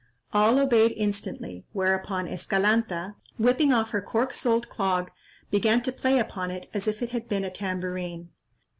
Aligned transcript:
All 0.33 0.57
obeyed 0.57 0.93
instantly, 0.97 1.63
whereupon 1.73 2.25
Escalanta, 2.25 3.13
whipping 3.37 3.71
off 3.71 3.91
her 3.91 4.01
cork 4.01 4.33
soled 4.33 4.67
clog, 4.67 5.11
began 5.51 5.83
to 5.83 5.91
play 5.91 6.17
upon 6.17 6.49
it 6.49 6.67
as 6.73 6.87
if 6.87 7.03
it 7.03 7.11
had 7.11 7.29
been 7.29 7.43
a 7.43 7.51
tambourine. 7.51 8.29